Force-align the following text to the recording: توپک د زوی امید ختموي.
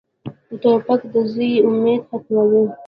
توپک 0.61 1.01
د 1.13 1.15
زوی 1.31 1.51
امید 1.67 2.01
ختموي. 2.09 2.63